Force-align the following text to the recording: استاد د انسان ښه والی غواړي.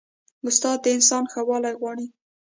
استاد 0.47 0.77
د 0.81 0.85
انسان 0.97 1.23
ښه 1.31 1.41
والی 1.49 1.73
غواړي. 1.79 2.07